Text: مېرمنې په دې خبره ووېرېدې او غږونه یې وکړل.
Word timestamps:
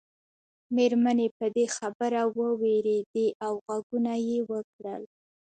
مېرمنې 0.75 1.27
په 1.37 1.45
دې 1.55 1.65
خبره 1.77 2.21
ووېرېدې 2.37 3.27
او 3.45 3.53
غږونه 3.65 4.13
یې 4.27 4.39
وکړل. 4.51 5.03